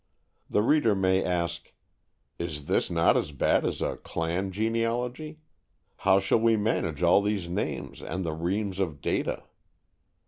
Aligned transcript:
The 0.49 0.63
reader 0.63 0.95
may 0.95 1.23
ask, 1.23 1.71
"Is 2.39 2.65
this 2.65 2.89
not 2.89 3.15
as 3.15 3.31
bad 3.31 3.63
as 3.63 3.83
a 3.83 3.97
'clan' 3.97 4.49
genealogy? 4.51 5.37
How 5.97 6.19
shall 6.19 6.39
we 6.39 6.57
manage 6.57 7.03
all 7.03 7.21
these 7.21 7.47
names 7.47 8.01
and 8.01 8.25
the 8.25 8.33
reams 8.33 8.79
of 8.79 8.99
data?" 8.99 9.43